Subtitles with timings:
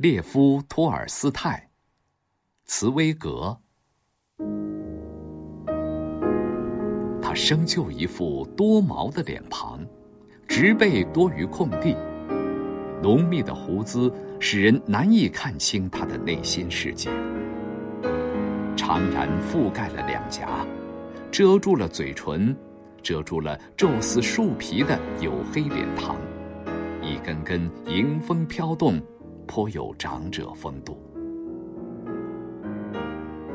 [0.00, 1.68] 列夫·托尔斯泰，
[2.64, 3.54] 茨威格。
[7.20, 9.86] 他生就一副多毛的脸庞，
[10.48, 11.94] 植被多于空地，
[13.02, 14.10] 浓密的胡子
[14.40, 17.10] 使人难以看清他的内心世界。
[18.74, 20.64] 长髯覆盖了两颊，
[21.30, 22.56] 遮住了嘴唇，
[23.02, 26.14] 遮住了皱似树皮的黝黑脸膛，
[27.02, 28.98] 一根根迎风飘动。
[29.50, 30.96] 颇有长者风度，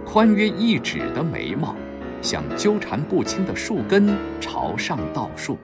[0.05, 1.73] 宽约一指的眉毛，
[2.21, 5.55] 像纠缠不清的树根朝上倒竖；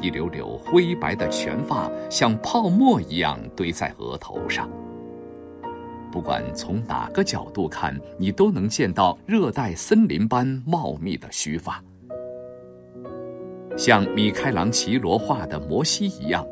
[0.00, 4.66] 一绺绺灰白的全发像泡沫一样堆在额头上。
[6.10, 11.84] 不管从哪个角度看，你都能见到热带森林般茂密的须发，
[13.76, 16.42] 像米开朗琪罗画的摩西一样。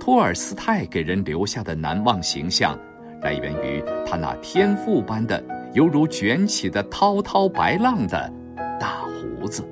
[0.00, 2.78] 托尔斯泰给人留下的难忘形象，
[3.22, 5.42] 来源于他那天赋般的、
[5.74, 8.32] 犹如卷起的滔滔白浪的
[8.80, 9.66] 大胡子。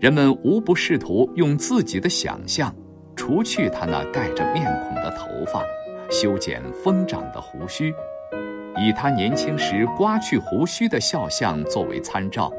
[0.00, 2.74] 人们无不试图用自己的想象，
[3.16, 5.64] 除去他那盖着面孔的头发，
[6.10, 7.92] 修剪疯长的胡须，
[8.76, 12.52] 以他年轻时刮去胡须的肖像作为参照，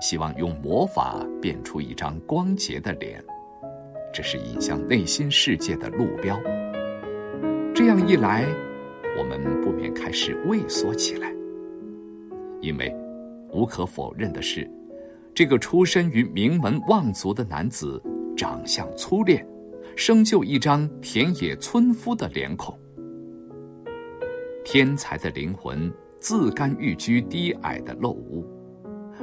[0.00, 3.24] 希望用魔法变出一张光洁的脸。
[4.12, 6.38] 这是引向内心世界的路标。
[7.74, 8.46] 这样一来，
[9.18, 11.34] 我们不免开始畏缩起来，
[12.60, 12.94] 因为
[13.50, 14.70] 无可否认的是，
[15.34, 18.00] 这个出身于名门望族的男子，
[18.36, 19.44] 长相粗劣，
[19.96, 22.78] 生就一张田野村夫的脸孔。
[24.64, 28.46] 天才的灵魂自甘寓居低矮的陋屋，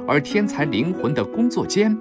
[0.06, 1.96] 而天才灵魂的工作间。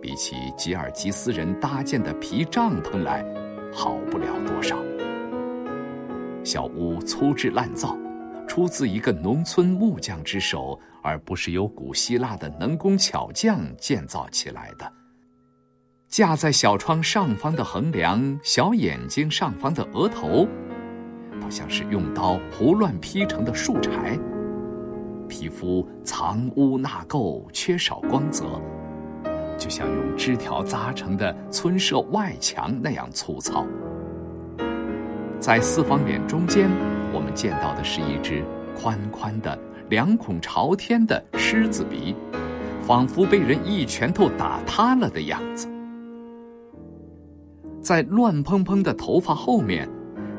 [0.00, 3.24] 比起吉尔吉斯人搭建的皮帐篷来，
[3.72, 4.76] 好不了多少。
[6.44, 7.96] 小屋粗制滥造，
[8.46, 14.90] 出自一个农村木匠之手，而不是由古希腊的能工巧匠建造起来的。
[16.08, 20.48] 架在小窗上方的横梁，小眼睛上方的额头，
[21.38, 24.18] 倒像是用刀胡乱劈成的树柴。
[25.28, 28.58] 皮肤藏污纳垢，缺少光泽。
[29.58, 33.66] 就像用枝条扎成的村舍外墙那样粗糙。
[35.40, 36.70] 在四方脸中间，
[37.12, 38.42] 我们见到的是一只
[38.80, 39.58] 宽宽的、
[39.90, 42.14] 两孔朝天的狮子鼻，
[42.82, 45.68] 仿佛被人一拳头打塌了的样子。
[47.80, 49.88] 在乱蓬蓬的头发后面，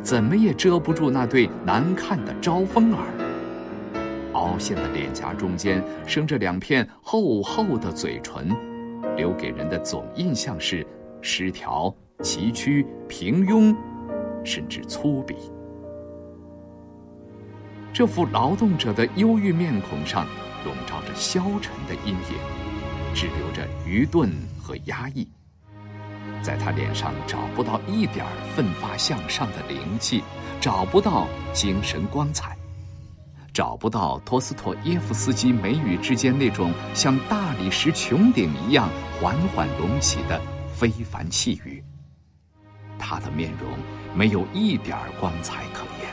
[0.02, 3.02] 怎么也遮不住那对难看的招风耳。
[4.34, 8.56] 凹陷的脸颊中间生着两片厚厚的嘴唇。
[9.20, 10.88] 留给人的总印象是
[11.22, 11.94] 失调、
[12.24, 13.76] 崎岖、平庸，
[14.46, 15.36] 甚至粗鄙。
[17.92, 20.26] 这副劳动者的忧郁面孔上
[20.64, 25.28] 笼罩着消沉的阴影，只留着愚钝和压抑。
[26.42, 28.26] 在他脸上找不到一点
[28.56, 30.24] 奋发向上的灵气，
[30.62, 32.59] 找不到精神光彩。
[33.54, 38.90] 找不到托斯托耶夫斯基眉宇之间那种像大理石穹顶一样
[39.20, 40.40] 缓缓隆起的
[40.74, 41.84] 非凡气宇。
[42.98, 43.70] 他的面容
[44.14, 46.12] 没有一点光彩可言。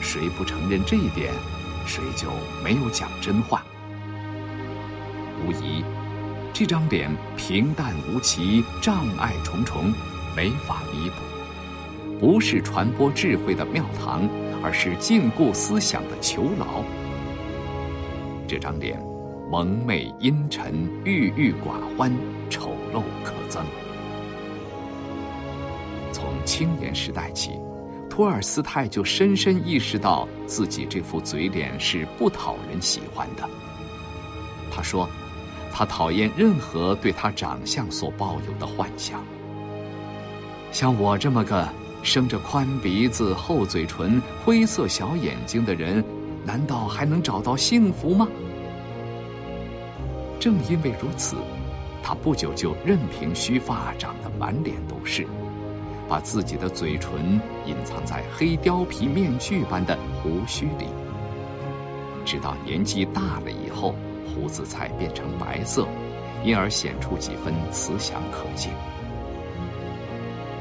[0.00, 1.32] 谁不承认这一点，
[1.86, 2.28] 谁就
[2.62, 3.62] 没有讲真话。
[5.46, 5.84] 无疑，
[6.52, 9.92] 这张脸平淡无奇，障碍重重，
[10.36, 14.28] 没法弥补，不是传播智慧的庙堂。
[14.64, 16.82] 而是禁锢思想的囚牢。
[18.48, 18.98] 这张脸，
[19.50, 22.10] 蒙昧阴沉，郁郁寡欢，
[22.48, 23.62] 丑陋可憎。
[26.10, 27.60] 从青年时代起，
[28.08, 33.46] 托尔斯泰就深深意识到自己这副嘴脸是不讨人喜欢的。
[34.70, 35.06] 他说
[35.70, 39.22] ：“他讨厌任何对他长相所抱有的幻想。
[40.72, 41.68] 像我这么个……”
[42.04, 46.04] 生着宽鼻子、厚嘴唇、灰色小眼睛的人，
[46.44, 48.28] 难道还能找到幸福吗？
[50.38, 51.34] 正因为如此，
[52.02, 55.26] 他不久就任凭须发长得满脸都是，
[56.06, 60.84] 把自己的嘴唇隐藏在黑貂皮面具般的胡须里，
[62.22, 63.94] 直到年纪大了以后，
[64.26, 65.88] 胡子才变成白色，
[66.44, 68.70] 因而显出几分慈祥可敬。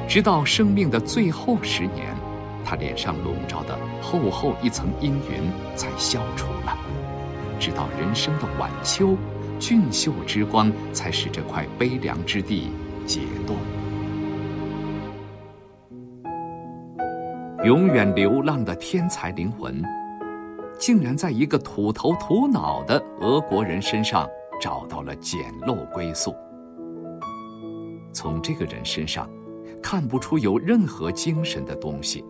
[0.08, 2.16] 直到生命的最后十年，
[2.64, 5.42] 他脸上笼罩的厚厚一层阴云
[5.76, 6.78] 才消除了；
[7.60, 9.16] 直到人生的晚秋，
[9.60, 12.70] 俊秀之光才使这块悲凉之地
[13.06, 13.56] 解冻。
[17.64, 19.82] 永远流浪的天才灵魂，
[20.78, 24.28] 竟然在一个土头土脑的俄国人身上
[24.62, 26.36] 找到了简陋归宿。
[28.12, 29.28] 从这个人身上，
[29.84, 32.26] 看不出有任何精神的东西，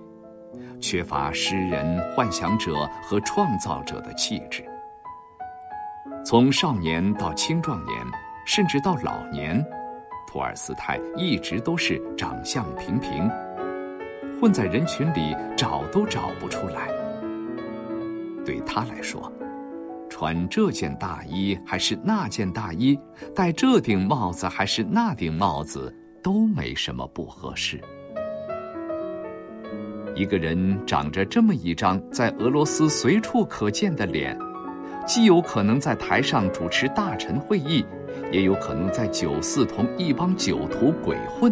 [0.81, 4.65] 缺乏诗人、幻想者和创造者的气质。
[6.25, 7.95] 从少年到青壮年，
[8.45, 9.63] 甚至到老年，
[10.27, 13.29] 托尔斯泰一直都是长相平平，
[14.41, 16.89] 混在人群里找都找不出来。
[18.45, 19.31] 对他来说，
[20.09, 22.99] 穿这件大衣还是那件大衣，
[23.35, 25.93] 戴这顶帽子还是那顶帽子，
[26.23, 27.79] 都没什么不合适。
[30.15, 34.35] 一个人长着这么一张在俄罗斯随处可见的脸。
[35.05, 37.85] 既有可能在台上主持大臣会议，
[38.31, 41.51] 也有可能在酒肆同一帮酒徒鬼混；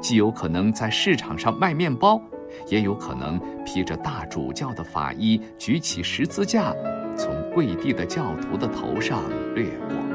[0.00, 2.22] 既有可能在市场上卖面包，
[2.68, 6.72] 也有可能披着大主教的法衣，举起十字架，
[7.16, 9.22] 从跪地的教徒的头上
[9.56, 10.09] 掠过。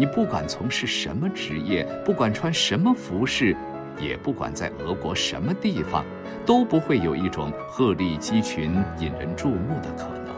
[0.00, 3.54] 你不管从事什么职业，不管穿什么服饰。
[3.98, 6.06] 也不管在俄国什么地方，
[6.46, 10.34] 都不会有一种鹤立鸡群、引人注目的可能。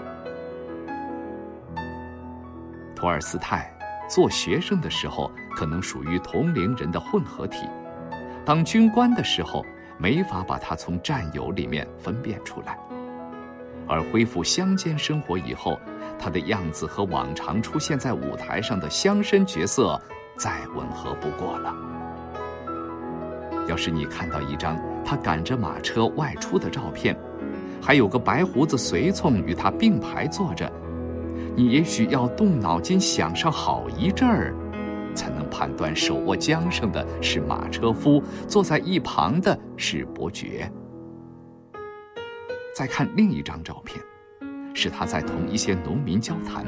[2.92, 3.72] 托尔斯泰
[4.10, 7.68] 做学生的时候，可能属于同龄人的混合体；
[8.44, 9.64] 当军官的时候，
[9.96, 12.76] 没法把他从战友里面分辨出来；
[13.88, 15.78] 而恢复乡间生活以后，
[16.18, 20.00] 他的样子和往常出现在舞台上的乡绅角色
[20.36, 21.74] 再吻合不过了。
[23.68, 27.16] 要是你看到一张他赶着马车外出的照片，
[27.80, 30.70] 还有个白胡子随从与他并排坐着，
[31.54, 34.54] 你也许要动脑筋想上好一阵儿，
[35.14, 40.70] 才能判断手握缰绳的是马车夫，坐在一旁的是伯爵。
[42.74, 44.02] 再看另一张照片，
[44.74, 46.64] 是他在同一些农民交谈。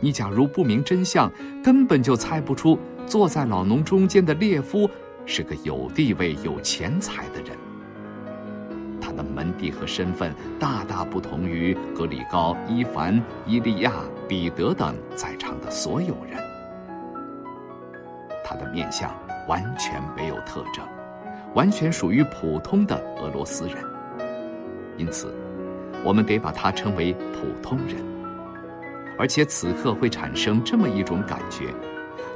[0.00, 1.30] 你假如不明真相，
[1.62, 4.88] 根本就猜不出坐在老农中间的列夫。
[5.24, 7.56] 是个有地位、有钱财的人，
[9.00, 13.92] 他的门第和身份大大不同于格里高、伊凡、伊利亚、
[14.28, 16.42] 彼得等在场的所有人。
[18.44, 19.14] 他的面相
[19.46, 20.84] 完全没有特征，
[21.54, 23.76] 完全属于普通的俄罗斯人，
[24.96, 25.34] 因此，
[26.04, 27.96] 我们得把他称为普通人。
[29.18, 31.66] 而且此刻会产生这么一种感觉，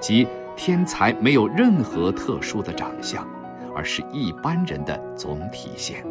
[0.00, 0.26] 即。
[0.58, 3.28] 天才没有任何特殊的长相，
[3.74, 6.02] 而是一般人的总体现。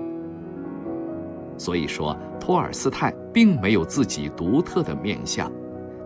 [1.58, 5.52] 所以说，托尔斯泰并没有自己独特的面相，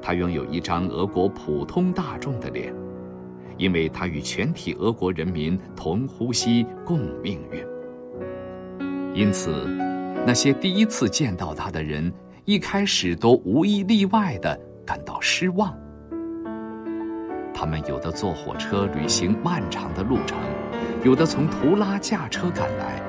[0.02, 2.74] 他拥有一张俄国普通大众的脸，
[3.58, 7.62] 因为他与全体俄国人民同呼吸共命运。
[9.14, 9.52] 因此，
[10.26, 12.12] 那些第一次见到他的人，
[12.46, 15.76] 一开始都无一例外的感到失望。
[17.54, 20.38] 他们有的坐火车旅行漫长的路程，
[21.04, 23.02] 有的从图拉驾车赶来，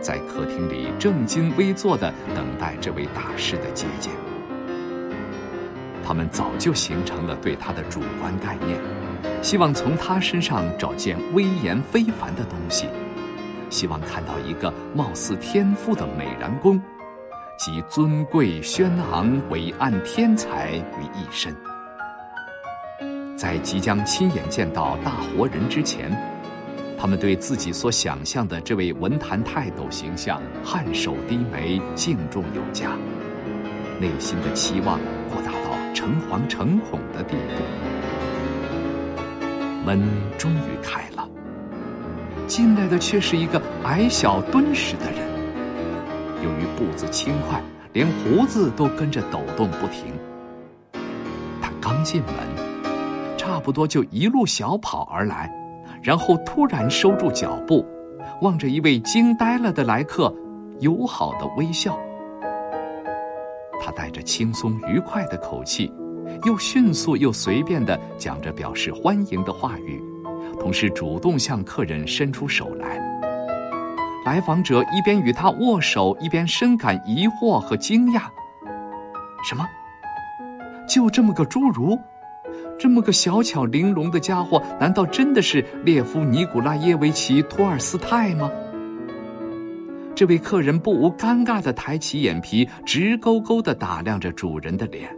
[0.00, 4.12] 在客厅里正襟危坐的等待这位大师的接见。
[6.06, 8.78] 他们早就形成了对他的主观概念，
[9.42, 12.86] 希望从他身上找见威严非凡的东西，
[13.74, 16.80] 希望看到一个貌似天赋的美髯公，
[17.58, 21.52] 集尊贵轩昂伟岸天才于一身。
[23.36, 26.16] 在即将亲眼见到大活人之前，
[26.96, 32.90] 他们对自己所想象的这位文坛泰斗形象颔首低眉、敬重有加，
[34.00, 37.64] 内心的期望扩大到诚惶诚恐的地步。
[39.84, 40.00] 门
[40.38, 41.28] 终于开了，
[42.46, 45.20] 进来的却是一个矮小敦实的人。
[46.42, 47.60] 由于步子轻快，
[47.92, 50.12] 连胡子都跟着抖动不停。
[51.60, 52.64] 他刚进门。
[53.36, 55.52] 差不多就一路小跑而来，
[56.02, 57.84] 然后突然收住脚步，
[58.40, 60.34] 望着一位惊呆了的来客，
[60.80, 61.98] 友好的微笑。
[63.82, 65.92] 他带着轻松愉快的口气，
[66.44, 70.02] 又迅速又随便的讲着表示欢迎的话语，
[70.60, 72.98] 同时主动向客人伸出手来。
[74.24, 78.22] 来访者一边与他握手，一边深感疑惑和惊讶。
[79.44, 79.66] 什么？
[80.88, 81.98] 就这么个侏儒？
[82.78, 88.50] 这么个小巧玲珑的家伙，难道真的是列夫·尼古拉耶维奇·托尔斯泰吗？
[90.14, 95.14] 这位客人不无尴尬的抬起眼皮，直勾勾的打量着主人的脸。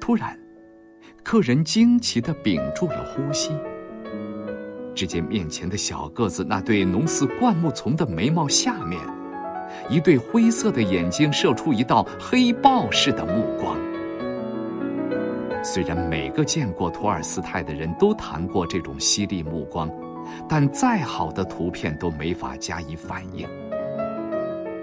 [0.00, 0.36] 突然，
[1.24, 3.50] 客人惊奇的屏住了呼吸，
[4.94, 9.00] 只见面前的小个子那对浓似灌木丛的眉毛下面，
[9.88, 13.74] 一对灰色的眼睛射出一道黑豹似的目光。
[15.64, 19.90] 虽然每个见过托尔斯泰的人都谈过这种犀利目光，
[20.46, 23.48] 但再好的图片都没法加以反应。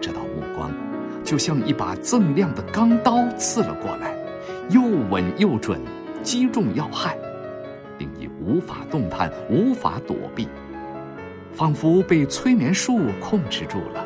[0.01, 0.73] 这道目光，
[1.23, 4.11] 就像一把锃亮的钢刀刺了过来，
[4.71, 5.79] 又稳又准，
[6.23, 7.17] 击中要害。
[7.99, 10.47] 令你无法动弹，无法躲避，
[11.53, 14.03] 仿佛被催眠术控制住了。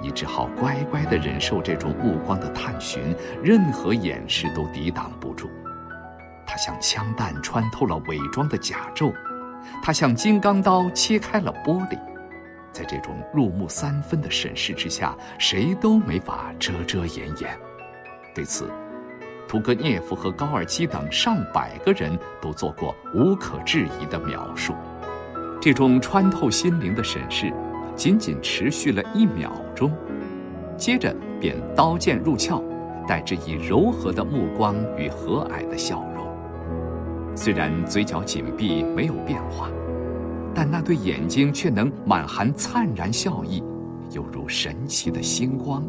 [0.00, 3.02] 你只好乖乖地忍受这种目光的探寻，
[3.42, 5.50] 任何掩饰都抵挡不住。
[6.46, 9.12] 它像枪弹穿透了伪装的甲胄，
[9.82, 11.98] 它像金刚刀切开了玻璃。
[12.70, 17.58] 在这种入木三分的审视之下，谁都没法遮遮掩掩。
[18.32, 18.70] 对此。
[19.50, 24.74] 屠格涅夫和高尔基等上百个人都做过无可置疑的描述。
[25.60, 27.52] 这种穿透心灵的审视，
[27.96, 29.90] 仅仅持续了一秒钟，
[30.76, 32.62] 接着便刀剑入鞘，
[33.08, 36.24] 带着以柔和的目光与和蔼的笑容。
[37.36, 39.68] 虽然嘴角紧闭没有变化，
[40.54, 43.60] 但那对眼睛却能满含灿然笑意，
[44.12, 45.82] 犹如神奇的星光。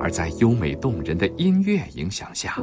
[0.00, 2.54] 而在优美动人的音乐影响下，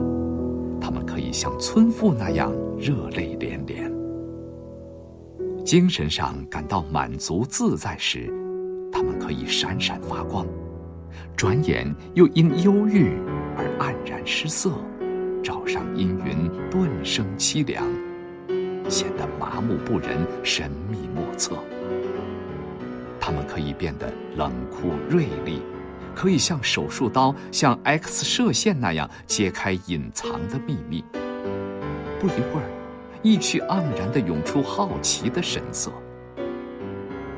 [0.81, 3.95] 他们可以像村妇那样热泪连连。
[5.63, 8.33] 精神上感到满足自在时，
[8.91, 10.47] 他们可以闪闪发光；
[11.35, 13.11] 转眼又因忧郁
[13.55, 14.71] 而黯然失色，
[15.43, 17.85] 罩上阴云，顿生凄凉，
[18.89, 21.55] 显得麻木不仁、神秘莫测。
[23.19, 25.61] 他们可以变得冷酷锐利。
[26.17, 31.05] 可以像手术刀、像 X 射线那样揭开隐藏的秘密。
[32.19, 32.67] 不一会儿，
[33.21, 35.91] 意趣盎然地涌出好奇的神色。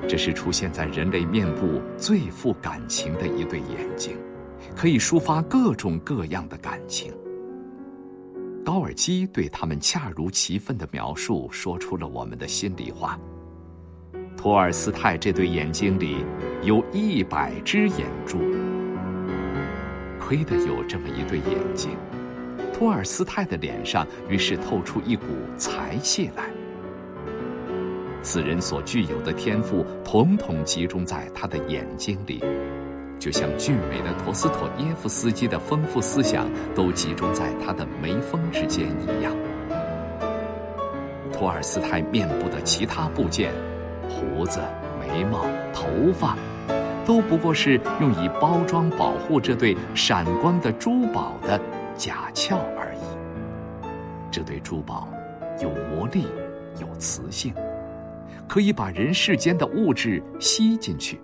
[0.07, 4.17] 这是出现在人类面部最富感情的一对眼睛，
[4.77, 7.13] 可以抒发各种各样的感情。
[8.63, 13.19] 高尔基对他们恰如其分的描述，说出了我们的心里话。
[14.37, 16.23] 托尔斯泰这对眼睛里
[16.63, 18.39] 有一百只眼珠。
[20.19, 21.91] 亏得有这么一对眼睛，
[22.73, 25.25] 托尔斯泰的脸上于是透出一股
[25.57, 26.43] 才气来。
[28.21, 32.43] 此人所具有的天赋，统统集中在他的眼睛里，
[33.17, 39.33] 就像俊美的陀思妥耶夫斯基的丰富思想都集中在他的眉峰之间一样。
[41.31, 43.53] 托尔斯泰面部的其他部件，
[44.09, 44.59] 胡子、
[44.99, 46.35] 眉毛、头发。
[47.09, 51.59] 都不过是用以包装保护这对闪光的珠宝的
[51.97, 53.89] 假壳而已。
[54.29, 55.07] 这对珠宝
[55.59, 56.27] 有魔力，
[56.79, 57.51] 有磁性，
[58.47, 61.19] 可以把人世间的物质吸进去，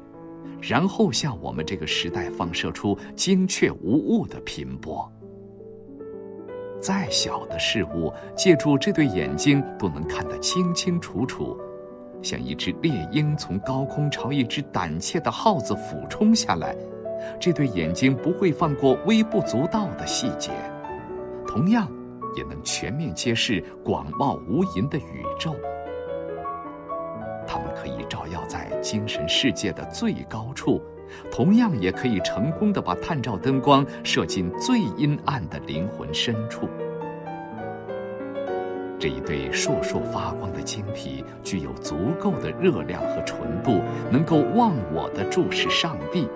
[0.60, 5.08] 然后向我们这个时代放射出精确无误的频波。
[6.82, 11.56] 再小的事物，借助这对眼睛都能看得清清楚楚。
[12.22, 16.76] 像一只猎鹰从高空朝一只胆怯的耗子俯冲下来，
[17.40, 20.52] 这对眼睛不会放过微不足道的细节，
[21.48, 21.88] 同样
[22.36, 25.56] 也能全面揭示广袤无垠的宇宙。
[27.48, 30.82] 它们可以照耀在精神世界的最高处，
[31.32, 36.68] 同样也可以成功的把探照灯光射进最阴暗的灵魂深处。
[39.06, 43.80] 这一对烁烁发光的晶体，具有足够的热量和纯度，
[44.12, 46.28] 能够忘我的注视上帝，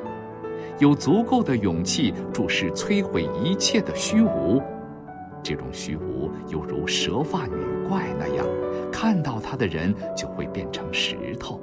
[0.77, 4.61] 有足够的勇气注视摧毁一切的虚无。
[5.41, 7.55] 这种虚无犹如蛇发女
[7.87, 8.45] 怪那样，
[8.91, 11.59] 看到它的人就会变成石头。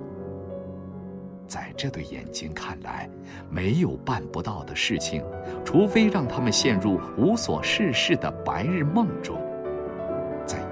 [1.47, 3.09] 在这对眼睛看来，
[3.49, 5.23] 没有办不到的事情，
[5.65, 9.41] 除非让他们陷入无所事事的白日梦中。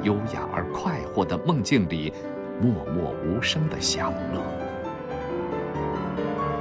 [0.04, 2.12] 优雅而快活的梦境里，
[2.61, 4.40] 默默无声的享乐。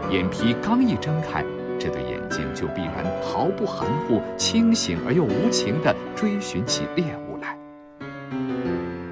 [0.09, 1.43] 眼皮刚一睁开，
[1.79, 7.57] 这对眼睛就必然毫不含糊、清醒而又无情地追寻起猎物来。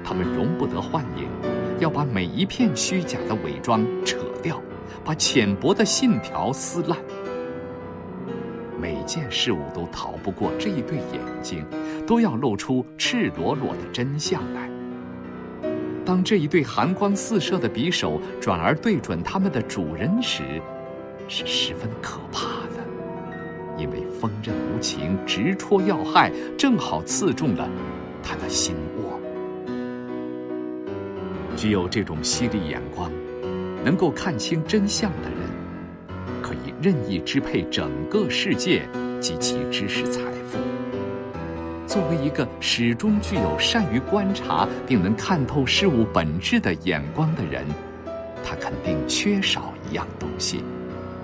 [0.04, 1.28] 他们容不得幻影，
[1.78, 4.60] 要把每一片虚假的伪装扯掉，
[5.04, 6.96] 把浅薄的信条撕烂。
[8.82, 11.64] 每件事物都逃不过这一对眼睛，
[12.04, 14.68] 都要露出赤裸裸的真相来。
[16.04, 20.42] 当这一对寒光四射的匕首转而对准他们的主人时，
[21.28, 22.82] 是十分可怕的，
[23.78, 27.68] 因为锋刃无情，直戳要害，正好刺中了
[28.20, 29.16] 他的心窝。
[31.54, 33.08] 具有这种犀利眼光，
[33.84, 35.41] 能够看清真相的人，
[36.82, 38.82] 任意支配整个世界
[39.20, 40.20] 及其知识财
[40.50, 40.58] 富。
[41.86, 47.64] 作为一个始终具有善于观察并能看透事物本质的眼光的人，
[48.42, 50.64] 他肯定缺少一样东西，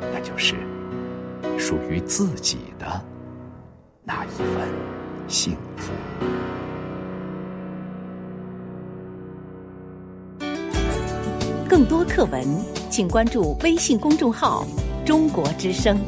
[0.01, 0.55] 那就是
[1.59, 3.05] 属于自己的
[4.05, 4.69] 那一份
[5.27, 5.91] 幸福。
[11.69, 12.47] 更多课文，
[12.91, 14.65] 请关注微信公众号
[15.09, 15.99] “中国之声”。